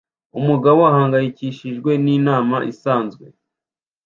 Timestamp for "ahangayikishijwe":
0.91-1.91